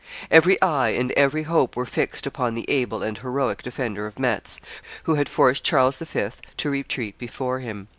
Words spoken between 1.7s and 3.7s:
were fixed upon the able and heroic